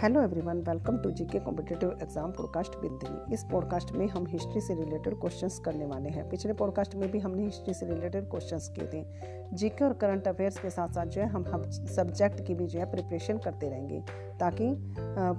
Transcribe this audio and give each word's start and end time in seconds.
Hello 0.00 0.20
everyone 0.22 0.58
welcome 0.58 0.98
to 0.98 1.10
GK 1.10 1.38
competitive 1.38 1.98
exam 2.02 2.30
podcast 2.32 2.76
Delhi 2.76 3.34
इस 3.34 3.42
podcast 3.50 3.90
में 3.92 4.06
हम 4.08 4.26
history 4.26 4.60
से 4.60 4.74
रिलेटेड 4.74 5.14
क्वेश्चंस 5.20 5.58
करने 5.58 5.86
वाले 5.86 6.08
हैं। 6.08 6.28
पिछले 6.28 6.52
पॉडकास्ट 6.52 6.94
में 6.94 7.10
भी 7.10 7.18
हमने 7.18 7.44
हिस्ट्री 7.44 7.74
से 7.74 7.86
रिलेटेड 7.86 8.30
क्वेश्चंस 8.30 8.68
किए 8.68 8.86
थे। 8.86 9.04
जीके 9.52 9.84
और 9.84 9.92
करंट 9.92 10.28
अफेयर्स 10.28 10.58
के 10.58 10.70
साथ 10.70 10.88
साथ 10.88 11.06
जो 11.06 11.20
है, 11.20 11.26
हम 11.26 11.44
हम 11.46 11.70
सब्जेक्ट 11.70 12.46
की 12.46 12.54
भी 12.54 12.66
जो 12.66 12.78
है 12.78 12.90
प्रिपरेशन 12.90 13.38
करते 13.38 13.68
रहेंगे। 13.68 14.02
ताकि 14.40 14.74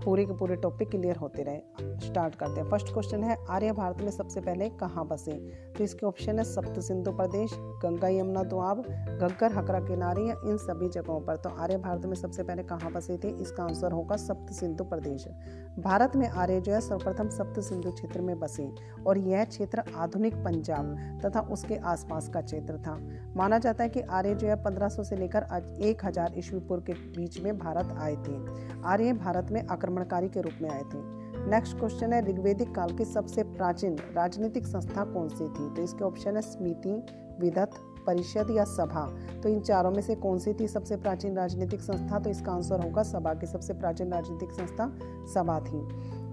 पूरे 0.04 0.26
के 0.26 0.34
पूरे 0.34 0.56
टॉपिक 0.58 0.90
क्लियर 0.90 1.16
होते 1.16 1.44
रहे। 1.44 1.90
स्टार्ट 2.02 2.36
करते 2.36 2.60
हैं। 2.62 2.70
फ़र्स्ट 2.70 2.92
क्वेश्चन 2.94 3.24
है, 3.24 3.36
आर्य 3.50 3.72
भारत 3.72 4.02
में 4.02 4.10
सबसे 4.12 4.42
पहले 4.42 4.70
कहाँ 4.80 5.06
बसे? 5.08 5.32
तो 5.78 5.84
इसके 5.84 6.06
ऑप्शन 6.06 6.40
है, 6.40 6.44
सप्त 6.44 6.80
सिंधु 6.80 7.12
प्रदेश, 7.12 7.52
गंगा, 7.84 8.08
यमुना 8.10 8.44
दुआब 8.44 8.82
घग्गर 8.82 9.52
हकरा 9.52 9.80
किनारे 9.80 10.22
या 10.22 10.36
इन 10.46 10.58
सभी 10.60 10.90
जगहों 10.90 11.20
पर। 11.22 11.36
तो 11.36 11.50
आर्य 11.52 11.78
भारत 11.78 12.06
में 12.06 12.16
सबसे 12.16 12.44
पहले 12.44 12.64
कहाँ 12.64 12.92
बसे 12.92 13.18
थे? 13.18 13.30
इसका 13.42 13.64
आंसर 13.64 13.92
होगा 13.92 14.16
सप्त 14.18 14.54
सिंधु 14.54 14.84
प्रदेश। 14.84 15.28
भारत 15.80 16.16
में 16.16 16.28
आर्य 16.28 16.60
जो 16.62 16.74
है, 16.74 16.82
सर्वप्रथम 16.82 17.30
सप्त 17.30 17.60
सिंधु 17.60 17.92
क्षेत्र 17.92 18.22
में 18.22 18.40
बसे 18.40 18.70
और 19.08 19.18
यह 19.18 19.44
क्षेत्र 19.46 19.84
आधुनिक 19.98 20.36
पंजाब 20.36 20.96
तथा 21.26 21.40
उसके 21.52 21.76
आसपास 21.86 22.30
का 22.30 22.42
क्षेत्र 22.42 22.78
था। 22.78 22.98
माना 23.36 23.58
जाता 23.60 23.84
है 23.84 23.90
कि 23.90 24.02
आर्य 24.12 24.36
जो 24.36 24.48
है 24.48 24.56
1500 24.64 25.04
से 25.04 25.16
लेकर 25.16 25.46
एक 25.82 26.06
हज़ार 26.06 26.34
ईस्वी 26.38 26.60
पूर्व 26.60 26.84
के 26.84 26.94
बीच 27.18 27.40
में 27.42 27.58
भारत 27.58 27.96
आए 27.98 28.16
थे। 28.18 28.38
आर्य 28.92 29.14
भारत 29.14 29.48
में 29.52 29.68
आक्रमणकारी 29.68 30.30
के 30.30 30.42
रूप 30.42 30.54
में 30.62 30.70
आए 30.70 30.82
थे। 30.82 31.22
नेक्स्ट 31.50 31.80
क्वेश्चन 31.80 32.14
है, 32.14 32.30
ऋग्वेदिक 32.30 32.76
काल 32.76 32.92
की 32.92 33.06
सबसे 33.06 33.44
प्राचीन 33.44 33.96
राजनीतिक 33.96 34.68
संस्था 34.68 35.06
कौन 35.06 35.30
सी 35.30 35.48
थी? 35.48 35.76
तो 35.76 35.82
इसके 35.82 36.04
ऑप्शन 36.04 36.36
है, 36.36 36.42
स्मृति, 36.42 37.04
विदत, 37.40 37.72
परिषद 38.08 38.48
या 38.52 38.64
सभा। 38.64 39.16
तो 39.44 39.50
इन 39.50 39.60
चारों 39.60 39.92
में 39.92 40.02
से 40.02 40.16
कौन 40.16 40.40
सी 40.40 40.54
थी 40.54 40.68
सबसे 40.68 40.98
प्राचीन 40.98 41.36
राजनीतिक 41.36 41.82
संस्था? 41.82 42.20
तो 42.20 42.30
इसका 42.30 42.52
आंसर 42.52 42.84
होगा, 42.84 43.04
सभा 43.04 43.34
की 43.34 43.48
सबसे 43.48 43.74
प्राचीन 43.74 44.14
राजनीतिक 44.14 44.52
संस्था 44.52 44.94
सभा 45.34 45.60
थी। 45.60 45.88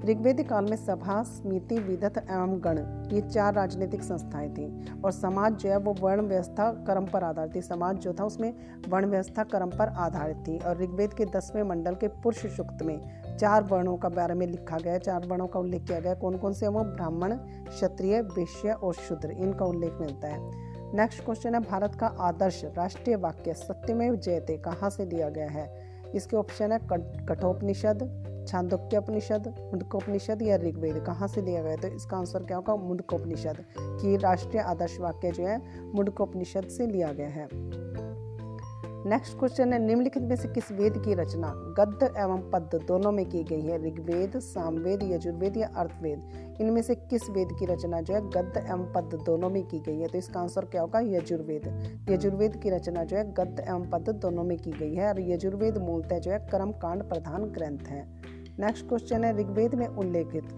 ऋग्वेदिक 0.04 0.48
काल 0.48 0.64
में 0.64 0.76
सभा, 0.76 1.22
समिति, 1.22 1.78
विदत 1.78 2.18
एवं 2.18 2.64
गण, 2.64 2.78
ये 3.14 3.20
चार 3.20 3.54
राजनीतिक 3.54 4.02
संस्थाएँ 4.02 4.50
थी। 4.50 4.92
और 5.04 5.10
समाज 5.12 5.52
जो 5.52 5.70
है, 5.70 5.76
वो 5.76 5.94
वर्ण 6.00 6.22
व्यवस्था, 6.22 6.72
कर्म 6.72 7.06
पर 7.06 7.24
आधारित 7.24 7.54
थी। 7.54 7.62
समाज 7.62 7.96
जो 7.96 8.12
था, 8.12 8.24
उसमें 8.24 8.54
वर्ण 8.88 9.06
व्यवस्था, 9.06 9.44
कर्म 9.44 9.70
पर 9.70 9.88
आधारित 9.88 10.36
थी। 10.36 10.58
और 10.58 10.78
ऋग्वेद 10.78 11.14
के 11.14 11.24
दसवें 11.24 11.62
मंडल 11.62 11.94
के 11.94 12.08
पुरुष 12.08 12.46
सुक्त 12.46 12.82
में 12.82 13.22
चार 13.36 13.62
वर्णों 13.62 13.96
का 13.96 14.08
बारे 14.08 14.34
में 14.34 14.46
लिखा 14.46 14.78
गया 14.78 14.98
चार 14.98 15.26
वर्णों 15.26 15.46
का 15.46 15.60
उल्लेख 15.60 15.84
किया 15.84 16.00
गया 16.00 16.14
कौन 16.14 16.38
कौन 16.38 16.52
से 16.52 16.68
वो? 16.68 16.80
ब्राह्मण, 16.80 17.34
क्षत्रिय, 17.68 18.20
वैश्य 18.20 18.70
और 18.72 18.94
शूद्र। 18.94 19.30
इनका 19.30 19.64
उल्लेख 19.64 19.92
मिलता 20.00 20.28
है। 20.28 20.50
नेक्स्ट 20.94 21.24
क्वेश्चन 21.24 21.54
है, 21.54 21.60
भारत 21.60 21.94
का 21.94 22.06
आदर्श 22.06 22.64
राष्ट्रीय 22.64 23.16
वाक्य, 23.16 23.54
सत्यमेव 23.54 24.16
जयते, 24.16 24.56
कहाँ 24.56 24.90
से 24.90 25.06
दिया 25.06 25.28
गया 25.28 25.48
है? 25.48 25.88
इसके 26.14 26.36
ऑप्शन 26.36 26.72
है 26.72 26.80
कठोपनिषद 27.26 28.24
छांदोक्योपनिषद 28.48 29.54
मुंडकोपनिषद 29.60 30.42
या 30.42 30.56
ऋग्वेद, 30.56 30.98
कहाँ 30.98 31.28
से 31.28 31.42
लिया 31.42 31.62
गया 31.62 31.76
तो 31.76 31.88
इसका 31.88 32.16
आंसर 32.16 32.42
क्या 32.42 32.56
होगा? 32.56 32.76
मुंडकोपनिषद, 32.76 33.64
की 33.78 34.16
राष्ट्रीय 34.16 34.62
आदर्श 34.62 35.00
वाक्य 35.00 35.30
जो 35.30 35.46
है, 35.46 35.62
मुंडकोपनिषद 35.94 36.68
से 36.68 36.86
लिया 36.86 37.12
गया 37.12 37.28
है। 37.28 37.48
नेक्स्ट 39.06 39.38
क्वेश्चन 39.38 39.72
है, 39.72 39.78
निम्नलिखित 39.78 40.22
में 40.22 40.36
से 40.36 40.48
किस 40.48 40.72
वेद 40.72 40.92
की 41.04 41.14
रचना 41.14 41.52
गद्य 41.78 42.06
एवं 42.06 42.50
पद्य 42.50 42.78
दोनों 42.78 43.12
में 43.12 43.26
की 43.26 43.44
गई 43.44 43.60
है? 43.60 43.86
ऋग्वेद, 43.86 44.38
सामवेद, 44.38 45.02
यजुर्वेद 45.02 45.56
या 45.56 45.68
अर्थवेद? 45.76 46.22
इनमें 46.60 46.82
से 46.82 46.94
किस 46.94 47.30
वेद 47.30 47.48
की 47.58 47.66
रचना 47.66 48.00
जो 48.00 48.14
है, 48.14 48.30
गद्य 48.30 48.60
एवं 48.60 48.92
पद्य 48.92 49.16
दोनों 49.16 49.50
में 49.50 49.62
की 49.66 49.80
गई 49.80 49.98
है? 49.98 50.08
तो 50.08 50.18
इसका 50.18 50.40
आंसर 50.40 50.64
क्या 50.64 50.82
होगा? 50.82 51.00
यजुर्वेद। 51.00 51.98
यजुर्वेद 52.10 52.56
की 52.56 52.70
रचना 52.70 53.04
जो 53.04 53.16
है, 53.16 53.32
गद्य 53.32 53.64
एवं 53.68 53.90
पद्य 53.90 54.12
दोनों 54.12 54.44
में 54.44 54.58
की 54.58 54.70
गई 54.70 54.94
है 54.94 55.08
और 55.08 55.20
यजुर्वेद 55.20 55.78
मूलतः 55.78 56.18
जो 56.18 56.30
है 56.30 56.38
कर्म 56.38 56.72
कांड 56.72 57.02
प्रधान 57.02 57.44
ग्रंथ 57.44 57.88
है। 57.88 58.37
नेक्स्ट 58.60 58.88
क्वेश्चन 58.88 59.24
है, 59.24 59.38
ऋग्वेद 59.38 59.74
में 59.74 59.86
उल्लेखित। 59.86 60.48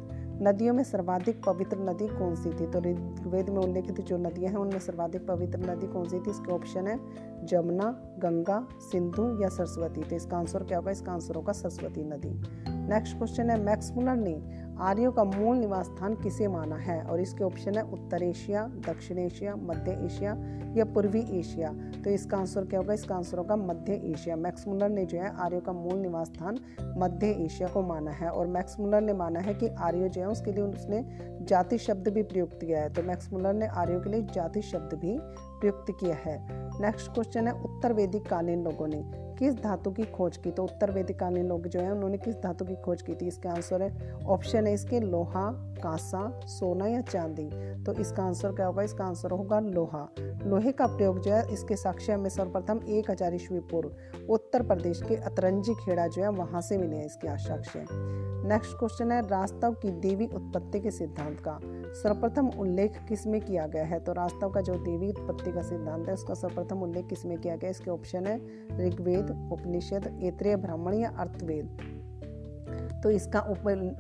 नदियों 0.43 0.75
में 0.75 0.85
सर्वाधिक 0.85 1.45
पवित्र 1.45 1.79
नदी 1.79 2.09
कौन 2.09 2.35
सी 2.35 2.51
थी? 2.51 2.67
तो 2.67 2.81
ऋग्वेद 2.81 3.51
में 3.51 3.59
उल्लेखित 3.59 4.01
जो 4.01 4.17
नदियाँ 4.17 4.53
हैं, 4.53 4.59
उनमें 4.59 4.79
सर्वाधिक 4.79 5.27
पवित्र 5.27 5.59
नदी 5.59 5.87
कौन 5.87 6.09
सी 6.09 6.19
थी? 6.19 6.31
इसके 6.31 6.53
ऑप्शन 6.53 6.87
है, 6.87 7.01
जमुना, 7.47 8.17
गंगा, 8.19 8.69
सिंधु 8.93 9.43
या 9.43 9.49
सरस्वती। 9.49 10.03
तो 10.03 10.17
इसका 10.17 10.37
आंसर 10.37 10.65
क्या 10.65 10.79
होगा? 10.79 10.91
इसका 10.91 11.13
आंसर 11.13 11.35
होगा 11.35 11.53
सरस्वती 11.53 12.05
नदी। 12.05 12.41
नेक्स्ट 12.69 13.17
क्वेश्चन 13.17 13.51
है, 13.51 13.65
मैक्स 13.65 13.93
मुलर 13.93 14.17
ने 14.17 14.60
आर्यों 14.81 15.13
का 15.13 15.25
मूल 15.25 15.57
निवास 15.57 15.87
स्थान 15.87 16.15
किसे 16.15 16.49
माना 16.49 16.77
है? 16.77 17.03
और 17.03 17.21
इसके 17.21 17.45
ऑप्शन 17.45 17.75
है 17.75 17.83
उत्तर 17.83 18.23
एशिया, 18.23 18.67
दक्षिण 18.67 19.19
एशिया, 19.19 19.57
मध्य 19.57 19.93
एशिया 20.05 20.37
या 20.77 20.85
पूर्वी 20.85 21.21
एशिया। 21.21 21.73
तो 22.05 22.11
इसका 22.11 22.39
आंसर 22.39 22.65
क्या 22.65 22.81
होगा? 22.81 22.95
इसका 22.95 23.15
आंसर 23.15 23.39
होगा 23.39 23.57
मध्य 23.57 23.93
एशिया। 23.93 24.37
मैक्स 24.37 24.69
मुलर 24.69 24.89
ने 24.89 25.07
जो 25.07 25.19
है 25.19 25.37
आर्यों 25.37 25.61
का 25.61 25.73
मूल 25.73 25.99
निवास 25.99 26.27
स्थान 26.27 26.59
मध्य 26.99 27.27
एशिया 27.27 27.69
को 27.69 27.83
माना 27.83 28.11
है। 28.11 28.29
और 28.29 28.47
मैक्स 28.47 28.81
मुलर 28.81 29.01
ने 29.01 29.13
माना 29.13 29.41
है 29.41 29.55
कि 29.55 29.69
आर्यो 29.69 30.09
जो 30.09 30.21
है 30.21 30.29
उसके 30.29 30.53
लिए 30.53 30.65
उसने 30.65 31.03
जाति 31.43 31.79
शब्द 31.79 32.09
भी 32.09 32.23
प्रयुक्त 32.23 32.61
किया 32.65 32.81
है। 32.81 32.93
तो 32.93 33.03
मैक्स 33.03 33.33
मुलर 33.33 33.53
ने 33.53 33.67
आर्यों 33.67 34.01
के 34.01 34.11
लिए 34.11 34.23
जाति 34.23 34.63
शब्द 34.63 34.95
भी 34.95 35.19
प्रयुक्त 35.61 35.93
किया 36.01 36.15
है। 36.15 36.47
नेक्स्ट 36.81 37.13
क्वेश्चन 37.13 37.47
है, 37.47 37.53
उत्तर 37.53 37.93
वैदिक 37.93 38.29
कालीन 38.29 38.65
लोगों 38.65 38.89
ने 38.89 39.03
किस 39.39 39.55
धातु 39.63 39.91
की 39.91 40.03
खोज 40.03 40.37
की? 40.37 40.51
तो 40.51 40.65
उत्तर 40.65 40.91
वैदिक 40.91 41.19
कालीन 41.19 41.47
लोग 41.47 41.69
जो 41.69 41.81
है, 41.81 41.93
उन्होंने 41.93 42.19
किस 42.19 42.35
धातु 42.35 42.65
की 42.65 42.77
खोज 42.77 43.03
की 43.03 43.15
थी? 43.15 43.27
इसका 43.27 43.51
आंसर 43.51 43.83
है, 43.83 44.13
ऑप्शन 44.27 44.67
है 44.67 44.73
इसके 44.73 45.01
लोहा 45.01 45.70
कांसा, 45.81 46.29
सोना 46.49 46.87
या 46.87 47.01
चांदी? 47.01 47.49
तो 47.85 47.93
इसका 47.95 48.23
आंसर 48.23 48.53
क्या 48.53 48.67
होगा? 48.67 48.83
इसका 48.83 49.05
आंसर 49.05 49.31
होगा 49.31 49.61
लोहा। 49.61 50.07
लोहे 50.45 50.73
का 50.73 50.87
प्रयोग 50.87 51.21
जो 51.21 51.33
है, 51.33 51.43
इसके 51.53 51.77
साक्ष्य 51.77 52.17
में 52.17 52.29
सर्वप्रथम 52.31 52.81
एक 52.89 53.11
हज़ार 53.11 53.35
ईस्वी 53.35 53.61
पूर्व 53.71 54.33
उत्तर 54.33 54.63
प्रदेश 54.63 55.03
के 55.03 55.17
अतरंजी 55.17 55.75
खेड़ा 55.75 56.07
जो 56.07 56.23
है, 56.23 56.29
वहाँ 56.31 56.61
से 56.61 56.79
मिले 56.79 56.97
हैं 56.97 57.07
इसके 57.07 57.37
साक्ष्य। 57.39 57.85
नेक्स्ट 58.43 58.77
क्वेश्चन 58.79 59.11
है 59.13 59.21
रास्तव 59.29 59.73
की 59.73 59.91
देवी 60.01 60.27
उत्पत्ति 60.27 60.81
के 60.81 60.91
सिद्धांत 60.91 61.41
का। 61.41 61.59
सर्वप्रथम 61.95 62.49
उल्लेख 62.59 62.99
किसमें 63.09 63.41
किया 63.41 63.67
गया 63.67 63.85
है? 63.85 63.99
तो 64.01 64.13
रास्तव 64.13 64.51
का 64.51 64.61
जो 64.61 64.75
देवी 64.75 65.09
उत्पत्ति 65.09 65.53
का 65.53 65.63
सिद्धांत 65.63 66.09
है, 66.09 66.15
उसका 66.15 66.35
सर्वप्रथम 66.35 66.83
उल्लेख 66.83 67.07
किसमें 67.07 67.39
किया 67.39 67.57
गया 67.57 67.71
इसके 67.71 67.91
ऑप्शन 67.91 68.27
है 68.27 68.37
ऋग्वेद, 68.79 69.31
उपनिषद 69.53 70.19
एत्रेय 70.23 70.57
ब्राह्मण 70.57 70.95
या 70.95 71.11
अर्थवेद। 71.19 72.00
तो 73.03 73.11
इसका 73.11 73.41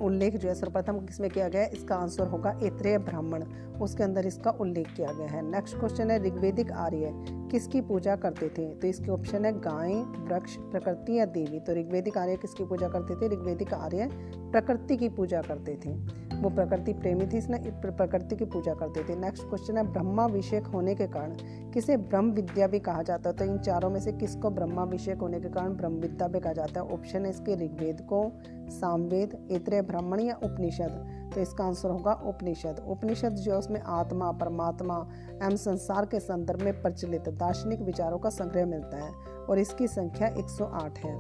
उल्लेख 0.03 0.37
जो 0.37 0.49
है 0.49 0.55
सर्वप्रथम 0.55 0.99
किसमें 0.99 1.31
किया 1.31 1.49
गया 1.49 1.63
है? 1.63 1.69
इसका 1.69 1.97
आंसर 1.97 2.27
होगा 2.27 2.59
इत्रेय 2.63 2.99
ब्राह्मण। 2.99 3.45
उसके 3.81 4.03
अंदर 4.03 4.27
इसका 4.27 4.51
उल्लेख 4.51 4.89
किया 4.97 5.13
गया 5.13 5.27
है। 5.27 5.43
नेक्स्ट 5.51 5.79
क्वेश्चन 5.79 6.11
है, 6.11 6.23
ऋग्वेदिक 6.25 6.73
आर्य 6.73 7.11
किसकी 7.51 7.81
पूजा 7.81 8.17
करते 8.17 8.49
थे? 8.49 8.75
तो 8.75 8.87
इसके 8.87 9.11
ऑप्शन 9.11 9.45
है 9.45 9.53
गाय, 9.61 9.95
वृक्ष, 9.95 10.57
प्रकृति 10.57 11.19
या 11.19 11.25
देवी। 11.27 11.61
तो 11.61 11.75
ऋग्वेदिक 11.75 12.19
आर्य 12.19 12.37
किसकी 12.37 12.65
पूजा 12.65 12.89
करते 12.89 13.15
थे? 13.15 13.29
ऋग्वेदिक 13.29 13.75
आर्य 13.75 14.09
प्रकृति 14.53 14.97
की 14.97 15.09
पूजा 15.09 15.43
करते 15.43 15.79
थे। 15.87 16.30
वो 16.41 16.51
प्रकृति 16.51 16.93
प्रेमी 16.93 17.27
थी, 17.27 17.39
इसने 17.39 17.59
प्रकृति 17.59 18.37
की 18.37 18.45
पूजा 18.45 18.75
करते 18.75 19.05
थे। 19.05 19.17
नेक्स्ट 19.17 19.45
क्वेश्चन 19.45 19.77
है, 19.77 19.93
ब्रह्माभिषेक 19.93 20.67
होने 20.67 20.95
के 20.95 21.07
कारण। 21.07 21.37
किसे 21.71 21.97
ब्रह्म 21.97 22.31
विद्या 22.31 22.67
भी 22.67 22.79
कहा 22.79 23.03
जाता 23.03 23.31
है? 23.31 23.37
तो 23.37 23.45
इन 23.45 23.59
चारों 23.59 23.91
में 23.91 24.01
से 24.01 24.13
किसको 24.13 24.51
ब्रह्माभिषेक 24.51 25.19
होने 25.19 25.41
के 25.41 25.49
कारण 25.49 25.75
ब्रह्म 25.75 25.95
विद्या 25.95 26.29
भी 26.29 26.41
कहा 26.41 26.53
जाता 26.53 26.81
है? 26.81 26.87
ऑप्शन 26.87 27.25
है 27.25 27.31
इसके 27.31 27.55
ऋग्वेद 27.55 28.01
को 28.01 28.33
सामवेद 28.71 29.49
इतरे 29.51 29.83
ब्राह्मण 29.83 30.21
या 30.21 30.35
उपनिषद। 30.35 31.17
तो 31.35 31.41
इसका 31.41 31.65
आंसर 31.65 31.91
होगा 31.91 32.13
उपनिषद। 32.13 32.85
उपनिषद 32.89 33.29
जो 33.29 33.59
उसमें 33.59 33.81
आत्मा, 33.81 34.33
परमात्मा 34.33 35.09
एवं 35.43 35.57
संसार 35.57 36.07
के 36.07 36.21
संदर्भ 36.21 36.63
में 36.63 36.83
प्रचलित 36.83 37.29
दार्शनिक 37.29 37.81
विचारों 37.81 38.19
का 38.19 38.31
संग्रह 38.31 38.67
मिलता 38.67 38.97
है, 38.97 39.13
और 39.51 39.59
इसकी 39.59 39.89
संख्या 39.89 40.29
108 40.29 40.99
है। 40.99 41.15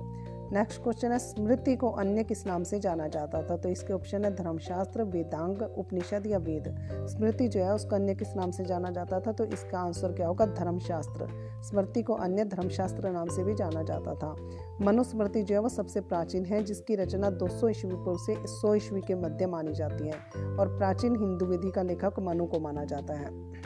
नेक्स्ट 0.52 0.82
क्वेश्चन 0.82 1.12
है, 1.12 1.18
स्मृति 1.18 1.76
को 1.76 1.90
अन्य 1.90 2.24
किस 2.24 2.46
नाम 2.46 2.62
से 2.62 2.80
जाना 2.80 3.08
जाता 3.08 3.42
था? 3.42 3.56
तो 3.56 3.68
इसके 3.68 3.92
ऑप्शन 3.92 4.24
है, 4.24 4.34
धर्मशास्त्र, 4.34 5.02
वेदांग, 5.02 5.62
उपनिषद 5.62 6.26
या 6.26 6.38
वेद। 6.38 6.76
स्मृति 6.90 7.48
जो 7.48 7.60
है, 7.60 7.74
उसको 7.74 7.96
अन्य 7.96 8.14
किस 8.14 8.36
नाम 8.36 8.50
से 8.50 8.64
जाना 8.64 8.90
जाता 8.90 9.20
था? 9.20 9.32
तो 9.32 9.44
इसका 9.44 9.78
आंसर 9.78 10.12
क्या 10.12 10.28
होगा? 10.28 10.46
धर्मशास्त्र। 10.46 11.28
स्मृति 11.62 12.02
को 12.02 12.14
अन्य 12.14 12.44
धर्मशास्त्र 12.44 13.10
नाम 13.10 13.28
से 13.28 13.44
भी 13.44 13.54
जाना 13.54 13.82
जाता 13.82 14.14
था। 14.14 14.36
मनुस्मृति 14.82 15.42
जो 15.42 15.54
है, 15.54 15.60
वो 15.60 15.68
सबसे 15.68 16.00
प्राचीन 16.00 16.44
है, 16.44 16.62
जिसकी 16.62 16.94
रचना 16.94 17.30
200 17.30 17.68
ईस्वी 17.68 17.94
पूर्व 17.94 18.18
से 18.18 18.34
100 18.34 18.74
ईस्वी 18.74 19.00
के 19.00 19.14
मध्य 19.14 19.46
मानी 19.46 19.72
जाती 19.72 20.08
है 20.08 20.14
और 20.56 20.78
प्राचीन 20.78 21.16
हिंदू 21.16 21.46
विधि 21.46 21.70
का 21.70 21.82
लेखक 21.82 22.14
मनु 22.20 22.46
को 22.46 22.60
माना 22.60 22.84
जाता 22.84 23.14
है। 23.14 23.60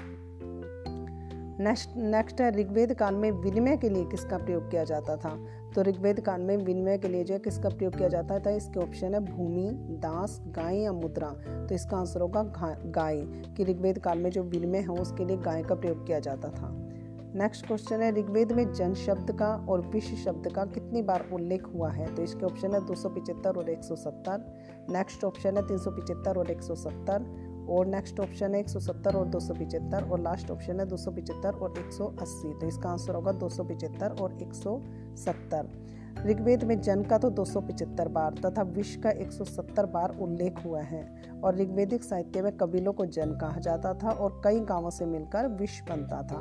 नेक्स्ट 1.60 1.90
नेक्स्ट 1.96 2.40
है, 2.40 2.50
ऋग्वेद 2.50 2.94
काल 2.94 3.14
में 3.14 3.30
विनिमय 3.30 3.76
के 3.76 3.88
लिए 3.88 4.04
किसका 4.04 4.38
प्रयोग 4.38 4.70
किया 4.70 4.84
जाता 4.84 5.16
था? 5.16 5.44
तो 5.75 5.82
ऋग्वेद 5.82 6.21
काल 6.21 6.41
में 6.41 6.56
विनिमय 6.56 6.99
के 6.99 7.09
लिए 7.09 7.25
जो 7.25 7.35
है 7.35 7.41
किसका 7.41 7.69
प्रयोग 7.69 7.97
किया 7.97 8.09
जाता 8.09 8.38
था 8.38 8.50
इसके 8.50 8.81
ऑप्शन 8.81 9.15
है 9.15 9.21
भूमि, 9.21 9.71
दास, 9.75 10.43
गाय 10.47 10.76
या 10.76 10.93
मुद्रा। 10.93 11.29
तो 11.67 11.75
इसका 11.75 11.97
आंसर 11.97 12.21
होगा 12.21 12.43
गाय। 12.87 13.17
कि 13.56 13.65
ऋग्वेद 13.65 13.99
काल 13.99 14.19
में 14.19 14.31
जो 14.31 14.43
विनिमय 14.43 14.79
है, 14.79 14.88
उसके 14.88 15.25
लिए 15.25 15.37
गाय 15.37 15.62
का 15.62 15.75
प्रयोग 15.75 16.06
किया 16.06 16.19
जाता 16.19 16.49
था। 16.49 16.91
नेक्स्ट 17.37 17.67
क्वेश्चन 17.67 18.00
है, 18.00 18.12
ऋग्वेद 18.12 18.53
में 18.53 18.73
जन 18.73 18.94
शब्द 18.94 19.38
का 19.38 19.67
और 19.69 19.81
विश्व 19.81 20.17
शब्द 20.17 20.53
का 20.53 20.65
कितनी 20.65 21.03
बार 21.03 21.31
उल्लेख 21.32 21.65
हुआ 21.75 21.91
है? 21.91 22.15
तो 22.15 22.23
इसके 22.23 22.47
ऑप्शन 22.47 22.75
है 22.75 22.81
दो 22.81 23.61
और 23.61 23.71
एक 23.71 23.85
सौ 23.85 23.97
सत्तर। 23.97 24.55
नेक्स्ट 24.91 25.25
ऑप्शन 25.25 25.56
है 25.56 25.62
तीन 25.62 26.35
और 26.38 26.50
एक 26.50 26.62
सौ 26.62 26.75
सत्तर। 26.75 27.44
और 27.69 27.87
नेक्स्ट 27.87 28.20
ऑप्शन 28.20 28.55
है 28.55 28.64
170 28.64 29.14
और 29.14 29.28
275 29.28 30.11
और 30.11 30.20
लास्ट 30.20 30.50
ऑप्शन 30.50 30.81
है 30.81 30.87
275 30.87 31.55
और 31.55 31.75
180 31.75 32.61
तो 32.61 32.66
इसका 32.66 32.90
आंसर 32.90 33.14
होगा 33.14 33.32
275 33.32 34.20
और 34.20 34.38
170 34.38 35.66
ऋग्वेद 36.26 36.64
में 36.64 36.81
जन 36.81 37.02
का 37.02 37.19
तो 37.19 37.31
275 37.31 38.08
बार 38.08 38.34
तथा 38.46 38.62
विश्व 38.62 39.00
का 39.00 39.11
170 39.11 39.88
बार 39.88 40.16
उल्लेख 40.19 40.64
हुआ 40.64 40.81
है 40.81 41.22
और 41.44 41.56
ऋग्वेदिक 41.56 42.05
साहित्य 42.05 42.43
में 42.43 42.56
कबीलों 42.56 42.93
को 42.93 43.06
जन 43.06 43.32
कहा 43.32 43.61
जाता 43.61 43.94
था 43.94 44.11
और 44.11 44.40
कई 44.44 44.61
गाँवों 44.61 44.90
से 44.90 45.06
मिलकर 45.06 45.49
विश्व 45.49 45.84
बनता 45.90 46.22
था। 46.22 46.40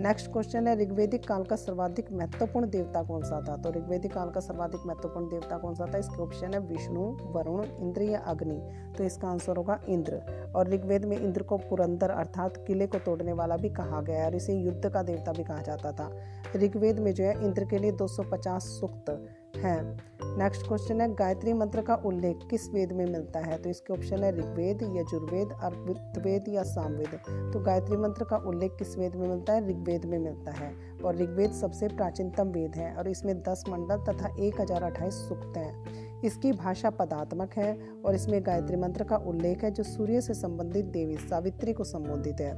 नेक्स्ट 0.00 0.32
क्वेश्चन 0.32 0.66
है, 0.66 0.80
ऋग्वेदिक 0.80 1.28
काल 1.28 1.44
का 1.44 1.56
सर्वाधिक 1.56 2.12
महत्वपूर्ण 2.12 2.70
देवता 2.70 3.02
कौन 3.02 3.22
सा 3.22 3.44
था? 3.48 3.56
तो 3.56 3.70
ऋग्वेदिक 3.70 4.14
काल 4.14 4.30
का 4.30 4.40
सर्वाधिक 4.40 4.80
महत्वपूर्ण 4.86 5.28
देवता 5.28 5.58
कौन 5.58 5.74
सा 5.74 5.86
था? 5.94 5.98
इसका 5.98 6.22
ऑप्शन 6.22 6.54
है 6.54 6.60
विष्णु, 6.60 7.00
वरुण, 7.22 7.64
इंद्र 7.80 8.02
या 8.02 8.18
अग्नि। 8.18 8.68
तो 8.98 9.04
इसका 9.04 9.28
आंसर 9.28 9.56
होगा 9.56 9.80
इंद्र। 9.88 10.22
और 10.56 10.68
ऋग्वेद 10.68 11.04
में 11.04 11.16
इंद्र 11.16 11.42
को 11.42 11.56
पुरंदर 11.56 12.10
अर्थात 12.10 12.64
किले 12.66 12.86
को 12.86 12.98
तोड़ने 12.98 13.32
वाला 13.32 13.56
भी 13.56 13.68
कहा 13.68 14.00
गया 14.00 14.20
है 14.20 14.26
और 14.26 14.34
इसे 14.34 14.54
युद्ध 14.54 14.88
का 14.88 15.02
देवता 15.02 15.32
भी 15.32 15.44
कहा 15.44 15.62
जाता 15.62 15.92
था। 15.92 16.12
ऋग्वेद 16.56 16.98
में 16.98 17.14
जो 17.14 17.24
है, 17.24 17.44
इंद्र 17.44 17.64
के 17.64 17.78
लिए 17.78 17.92
250 17.92 18.62
सूक्त 18.62 19.26
हैं। 19.58 20.08
नेक्स्ट 20.38 20.66
क्वेश्चन 20.68 21.00
है, 21.00 21.14
गायत्री 21.14 21.52
मंत्र 21.52 21.82
का 21.82 21.94
उल्लेख 21.94 22.38
किस 22.50 22.68
वेद 22.70 22.92
में 22.92 23.04
मिलता 23.06 23.40
है? 23.40 23.58
तो 23.58 23.70
इसके 23.70 23.92
ऑप्शन 23.92 24.24
है 24.24 24.30
ऋग्वेद, 24.36 24.82
यजुर्वेद 24.96 25.52
अर्थवेद 25.62 26.44
या 26.48 26.62
सामवेद। 26.62 27.14
तो 27.52 27.60
गायत्री 27.60 27.96
मंत्र 27.96 28.24
का 28.24 28.36
उल्लेख 28.36 28.76
किस 28.78 28.96
वेद 28.98 29.16
में 29.16 29.28
मिलता 29.28 29.52
है? 29.52 29.68
ऋग्वेद 29.68 30.04
में 30.04 30.18
मिलता 30.18 30.52
है। 30.52 30.72
और 31.04 31.16
ऋग्वेद 31.16 31.52
सबसे 31.52 31.88
प्राचीनतम 31.88 32.48
वेद 32.48 32.76
है 32.76 32.94
और 32.94 33.08
इसमें 33.08 33.42
दस 33.42 33.64
मंडल 33.68 34.04
तथा 34.04 34.34
एक 34.40 34.60
हज़ार 34.60 34.82
अट्ठाईस 34.82 35.14
सूक्त 35.14 35.56
हैं। 35.56 36.07
इसकी 36.24 36.52
भाषा 36.52 36.90
पदात्मक 36.90 37.50
है 37.52 37.78
और 38.04 38.14
इसमें 38.14 38.46
गायत्री 38.46 38.76
मंत्र 38.76 39.04
का 39.04 39.16
उल्लेख 39.16 39.64
है 39.64 39.70
जो 39.70 39.82
सूर्य 39.82 40.20
से 40.20 40.34
संबंधित 40.34 40.84
देवी 40.84 41.16
सावित्री 41.16 41.72
को 41.72 41.84
संबोधित 41.84 42.40
है। 42.40 42.54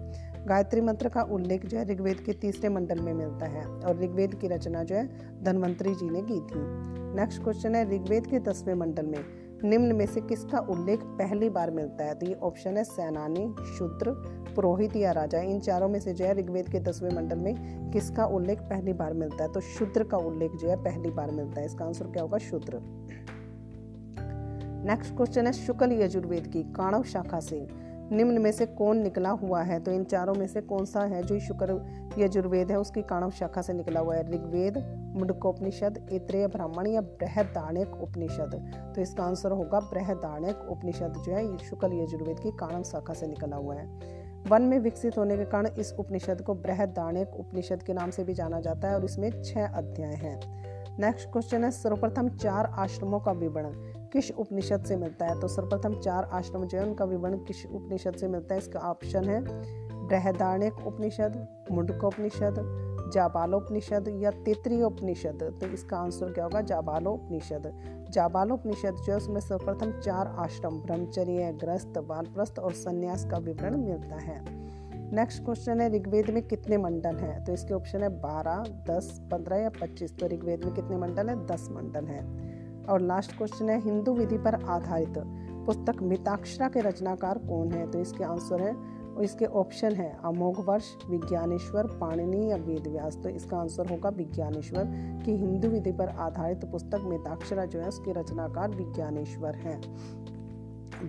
गायत्री 0.47 0.81
मंत्र 0.81 1.09
का 1.09 1.23
उल्लेख 1.23 1.67
जो 1.67 1.79
है 1.79 1.89
ऋग्वेद 1.89 2.21
के 2.21 2.33
तीसरे 2.33 2.69
मंडल 2.69 3.01
में 3.01 3.15
मिलता 3.15 3.47
है 3.47 3.67
और 3.67 4.01
ऋग्वेद 4.01 4.35
की 4.35 4.49
रचना 4.49 4.83
जो 4.83 4.95
है 4.95 5.11
धनवंतरी 5.43 5.95
जी 5.95 6.11
ने 6.11 6.23
की 6.23 6.41
थी। 6.41 6.81
नेक्स्ट 7.17 7.43
क्वेश्चन 7.43 7.75
है 7.75 7.91
ऋग्वेद 7.95 8.27
के 8.27 8.39
दसवें 8.39 8.75
मंडल 8.75 9.07
में। 9.07 9.25
निम्न 9.65 9.97
में 9.97 10.07
से 10.07 10.21
किसका 10.21 10.59
उल्लेख 10.59 11.01
पहली 11.03 11.51
बार 11.51 11.71
मिलता 11.71 12.05
है? 12.05 12.15
तो 12.15 12.27
ये 12.27 12.35
ऑप्शन 12.35 12.77
है 12.77 12.85
सेनानी, 12.85 13.55
शूद्र, 13.79 14.11
पुरोहित 14.55 14.97
या 14.97 15.12
राजा। 15.12 15.41
इन 15.41 15.61
चारों 15.61 15.89
में 15.89 16.01
से 16.01 16.15
जो 16.15 16.25
है 16.25 16.35
ऋग्वेद 16.35 16.69
के 16.69 16.81
दसवें 16.81 17.11
मंडल 17.11 17.39
में 17.39 17.91
किसका 17.91 18.27
उल्लेख 18.27 18.61
पहली 18.61 18.93
बार 18.93 19.12
मिलता 19.12 19.45
है? 19.45 19.53
तो 19.53 19.61
शूद्र 19.61 20.05
का 20.05 20.17
उल्लेख 20.17 20.53
जो 20.53 20.69
है 20.69 20.77
पहली 20.77 21.11
बार 21.11 21.31
मिलता 21.31 21.61
है। 21.61 21.67
इसका 21.67 21.85
आंसर 21.85 22.07
क्या 22.07 22.23
होगा? 22.23 22.39
शूद्र। 22.39 22.83
नेक्स्ट 24.81 25.15
क्वेश्चन 25.17 25.47
है 25.47 25.53
शुक्ल 25.53 25.93
यजुर्वेद 25.93 26.47
की 26.47 26.62
काणव 26.75 27.03
शाखा 27.05 27.38
से 27.41 27.56
निम्न 28.12 28.41
में 28.43 28.50
से 28.53 28.67
कौन 28.69 28.99
निकला 28.99 29.31
हुआ 29.41 29.61
है 29.62 29.79
तो 29.81 29.93
इन 29.93 30.05
चारों 30.05 30.35
में 30.35 30.47
से 30.47 30.61
कौन 30.62 30.85
सा 30.85 31.00
है 31.06 31.23
जो 31.23 31.38
शुक्र 31.41 31.75
यजुर्वेद 32.19 32.71
है 32.71 32.79
उसकी 32.79 33.03
काणव 33.03 33.31
शाखा 33.31 33.62
से 33.62 33.73
निकला 33.73 34.00
हुआ 34.00 34.15
है 34.15 34.23
ऋग्वेद 34.27 34.79
मुंडकोपनिषद 35.17 35.99
इत्रेय 36.12 36.47
ब्राह्मण 36.47 36.87
या 36.87 37.00
बृहदारण्यक 37.00 37.94
उपनिषद 38.03 38.55
तो 38.97 39.03
इसका 39.03 39.25
आंसर 39.25 39.53
होगा 39.53 39.81
बृहदारण्यक 39.91 40.67
उपनिषद 40.71 41.23
जो 41.26 41.35
है 41.35 41.44
शुक्ल 41.61 41.93
यजुर्वेद 41.94 42.41
की 42.41 42.56
काणव 42.56 42.83
शाखा 42.85 43.15
से 43.15 43.26
निकला 43.26 43.56
हुआ 43.56 43.75
है 43.75 43.87
वन 44.49 44.62
में 44.62 44.79
विकसित 44.81 45.19
होने 45.19 45.37
के 45.37 45.44
कारण 45.47 45.79
इस 45.79 45.94
उपनिषद 45.99 46.41
को 46.41 46.55
बृहदारण्यक 46.62 47.37
उपनिषद 47.37 47.83
के 47.83 47.94
नाम 47.94 48.11
से 48.11 48.25
भी 48.25 48.35
जाना 48.35 48.61
जाता 48.61 48.88
है 48.88 48.94
और 48.94 49.05
इसमें 49.05 49.31
छह 49.43 49.67
अध्याय 49.67 50.15
हैं 50.17 50.38
नेक्स्ट 51.00 51.29
क्वेश्चन 51.29 51.65
है 51.65 51.71
सर्वप्रथम 51.73 52.29
चार 52.37 52.73
आश्रमों 52.79 53.21
का 53.21 53.33
विवरण 53.33 53.73
किस 54.12 54.31
उपनिषद 54.31 54.85
से 54.85 54.97
मिलता 54.97 55.27
है। 55.27 55.41
तो 55.41 55.49
सर्वप्रथम 55.49 55.95
चार 55.95 56.25
आश्रम 56.25 56.65
जो 56.65 56.79
है, 56.79 56.85
उनका 56.85 57.05
विवरण 57.05 57.37
किस 57.37 57.67
उपनिषद 57.67 58.15
से 58.15 58.29
मिलता 58.29 58.55
है। 58.55 58.59
इसका 58.59 58.79
ऑप्शन 58.79 59.25
है 59.25 59.45
बृहदारण्यक 60.09 60.87
उपनिषद, 60.87 61.47
मुंडकोपनिषद, 61.73 62.87
जाबालोपनिषद 63.15 64.09
या 64.09 64.31
उपनिषद 64.87 65.59
तो 65.61 65.67
इसका 65.67 65.97
आंसर 65.97 66.33
क्या 66.33 66.45
होगा? 66.45 66.61
जाबालोपनिषद। 66.61 67.73
जाबालोपनिषद 68.11 68.95
जो 69.07 69.11
है, 69.11 69.17
उसमें 69.17 69.41
सर्वप्रथम 69.41 70.01
चार 70.01 70.27
आश्रम, 70.39 70.81
ब्रह्मचर्य 70.81 71.53
ग्रस्त 71.53 71.99
वानप्रस्थ 71.99 72.59
और 72.59 72.73
संन्यास 72.73 73.25
का 73.25 73.37
विवरण 73.37 73.77
मिलता 73.77 74.17
है। 74.17 74.45
नेक्स्ट 75.12 75.45
क्वेश्चन 75.45 75.81
है, 75.81 75.97
ऋग्वेद 75.97 76.31
में 76.31 76.43
कितने 76.43 76.77
मंडल 76.77 77.17
हैं? 77.17 77.45
तो 77.45 77.53
इसके 77.53 77.75
ऑप्शन 77.75 78.03
है 78.03 78.09
बारह, 78.09 78.65
दस, 78.87 79.21
पंद्रह 79.33 79.57
या 79.57 79.71
पच्चीस। 79.71 80.19
तो 80.19 80.27
ऋग्वेद 80.27 80.65
में 80.65 80.75
कितने 80.75 80.97
मंडल 80.97 81.29
है? 81.29 81.47
दस 81.47 81.69
मंडल 81.71 82.05
हैं। 82.05 82.50
और 82.88 83.00
लास्ट 83.00 83.37
क्वेश्चन 83.37 83.69
है, 83.69 83.81
हिंदू 83.81 84.12
विधि 84.12 84.38
पर 84.38 84.55
आधारित। 84.55 85.15
पुस्तक 85.67 86.03
मिताक्षरा 86.03 86.69
के 86.69 86.81
रचनाकार 86.81 87.38
कौन 87.38 87.71
है? 87.71 87.91
तो 87.91 88.00
इसके 88.00 88.25
आंसर 88.25 88.61
है, 88.61 89.00
और 89.17 89.25
इसके 89.25 89.44
ऑप्शन 89.44 89.93
है, 89.93 90.19
अमोघ 90.25 90.61
वर्ष, 90.61 90.85
विज्ञानेश्वर, 91.11 91.87
पाणिनि 91.87 92.50
या 92.50 92.56
वेद 92.56 92.87
व्यास। 92.87 93.19
तो 93.23 93.29
इसका 93.29 93.56
आंसर 93.56 93.91
होगा 93.91 94.09
विज्ञानेश्वर, 94.09 94.85
कि 95.25 95.37
हिंदू 95.37 95.69
विधि 95.69 95.93
पर 95.93 96.09
आधारित 96.09 96.65
पुस्तक 96.65 97.00
मिताक्षरा 97.05 97.65
जो 97.65 97.81
है, 97.81 97.88
उसके 97.88 98.12
रचनाकार 98.12 98.71
विज्ञानेश्वर 98.71 99.55
हैं। 99.55 99.83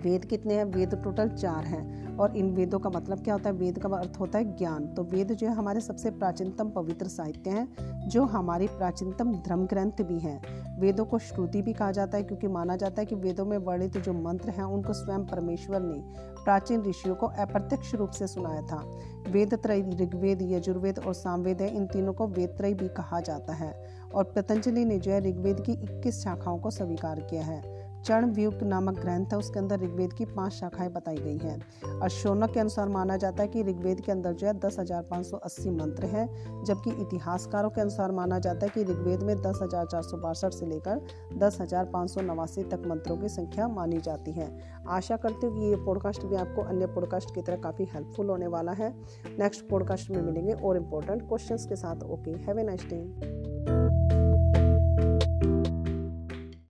वेद 0.03 0.25
कितने 0.25 0.53
हैं? 0.53 0.63
वेद 0.63 0.95
टोटल 0.95 1.29
चार 1.29 1.63
हैं। 1.63 2.17
और 2.17 2.38
इन 2.38 2.53
वेदों 2.56 2.79
का 2.79 2.89
मतलब 2.89 3.24
क्या 3.24 3.33
होता 3.33 3.50
है? 3.50 3.56
वेद 3.56 3.79
का 3.79 3.89
अर्थ 3.89 4.17
होता 4.19 4.39
है 4.39 4.57
ज्ञान। 4.57 4.88
तो 4.88 5.03
वेद 5.03 5.33
जो 5.33 5.47
है, 5.47 5.53
हमारे 5.53 5.81
सबसे 5.81 6.12
प्राचीनतम 6.12 6.69
पवित्र 6.69 7.07
साहित्य 7.07 7.50
हैं। 7.50 7.90
जो 8.07 8.24
हमारे 8.24 8.68
प्राचीनतम 8.68 9.33
धर्म 9.33 9.65
ग्रंथ 9.65 9.92
भी 10.01 10.19
हैं। 10.19 10.42
वेदों 10.80 11.06
को 11.06 11.19
श्रुति 11.19 11.62
भी 11.62 11.74
कहा 11.74 11.92
जाता 11.92 12.18
है 12.18 12.24
क्योंकि 12.24 12.48
माना 12.48 12.75
जाता 12.75 13.01
है 13.01 13.06
कि 13.06 13.15
वेदों 13.15 13.45
में 13.45 13.57
वर्णित 13.57 13.98
जो 13.98 14.13
मंत्र 14.13 14.50
हैं, 14.50 14.63
उनको 14.63 14.94
स्वयं 14.94 15.25
परमेश्वर 15.25 15.80
ने 15.80 16.03
प्राचीन 16.44 16.81
ऋषियों 16.81 17.15
को 17.15 17.25
अप्रत्यक्ष 17.25 17.95
रूप 17.95 18.09
से 18.09 18.27
सुनाया 18.27 18.62
था। 18.62 19.00
वेद 19.27 19.53
त्रय, 19.53 19.81
ऋग्वेद, 19.81 20.42
यजुर्वेद 20.42 21.00
और 21.00 21.13
सामवेद 21.13 21.62
है, 21.62 21.75
इन 21.75 21.88
तीनों 21.88 22.13
को 22.13 22.27
वेद 22.27 22.50
त्रय 22.50 22.74
भी 22.74 22.88
कहा 22.88 23.19
जाता 23.19 23.53
है। 23.53 24.01
और 24.15 24.24
पतंजलि 24.24 24.86
ने 24.86 24.98
जो 24.98 25.12
है 25.12 25.19
ऋग्वेद 25.19 25.62
की 25.62 25.71
21 25.71 26.24
शाखाओं 26.24 26.57
को 26.57 26.71
स्वीकार 26.71 27.19
किया 27.19 27.44
है। 27.44 27.80
चरण 28.01 28.31
व्युक्त 28.33 28.63
नामक 28.63 29.00
ग्रंथ 29.00 29.25
है, 29.25 29.38
उसके 29.38 29.59
अंदर 29.59 29.80
ऋग्वेद 29.80 30.13
की 30.13 30.25
पाँच 30.27 30.53
शाखाएँ 30.53 30.89
बताई 30.92 31.18
गई 31.18 31.38
हैं। 31.38 32.00
और 32.00 32.09
शोनक 32.09 32.53
के 32.53 32.59
अनुसार 32.59 32.89
माना 32.89 33.18
जाता 33.18 33.44
है 33.44 33.48
कि 33.50 33.63
ऋग्वेद 33.63 34.01
के 34.01 34.12
अंदर 34.12 34.33
जो 34.33 34.48
है 34.48 34.53
दस 34.59 34.80
हज़ार 34.80 35.03
पाँच 35.03 35.25
सौ 35.25 35.38
अस्सी 35.39 35.69
मंत्र 35.71 36.06
हैं, 36.06 36.63
जबकि 36.63 36.92
इतिहासकारों 37.01 37.69
के 37.69 37.81
अनुसार 37.81 38.12
माना 38.12 38.39
जाता 38.39 38.65
है 38.65 38.71
कि 38.75 38.83
ऋग्वेद 38.83 39.24
में 39.24 39.36
दस 39.38 39.59
हज़ार 39.63 39.86
चार 39.86 40.01
सौ 40.01 40.18
बासठ 40.18 40.53
से 40.53 40.65
लेकर 40.65 41.01
दस 41.38 41.57
हज़ार 41.62 41.86
पाँच 41.86 42.09
सौ 42.09 42.21
नवासी 42.21 42.63
तक 42.63 42.83
मंत्रों 42.88 43.18
की 43.18 43.30
संख्या 43.30 43.68
मानी 43.69 43.98
जाती 44.00 44.31
है। 44.31 44.50
आशा 44.89 45.18
करती 45.18 45.48
हूँ 45.48 45.56
कि 45.56 45.65
ये 45.65 45.75
पॉडकास्ट 45.86 46.25
भी 46.25 46.36
आपको 46.36 46.62
अन्य 46.63 46.86
पॉडकास्ट 46.88 47.36
की 47.36 47.42
तरह 47.42 47.57
काफ़ी 47.62 47.86
हेल्पफुल 47.94 48.30
होने 48.30 48.48
वाला 48.48 48.71
है। 48.74 48.94
नेक्स्ट 49.39 49.68
पॉडकास्ट 49.69 50.12
में 50.12 50.21
मिलेंगे 50.21 50.53
और 50.53 50.77
इम्पोर्टेंट 50.77 51.27
क्वेश्चन 51.30 51.68
के 51.69 51.75
साथ। 51.75 52.03
Okay 52.06 52.31
a 52.31 52.63
nice 52.63 52.86
day 52.89 53.40